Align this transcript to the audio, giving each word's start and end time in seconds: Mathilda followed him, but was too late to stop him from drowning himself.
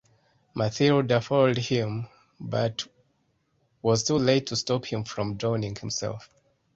Mathilda 0.55 1.21
followed 1.23 1.59
him, 1.59 2.07
but 2.39 2.87
was 3.83 4.03
too 4.03 4.15
late 4.17 4.47
to 4.47 4.55
stop 4.55 4.85
him 4.87 5.03
from 5.03 5.37
drowning 5.37 5.75
himself. 5.75 6.27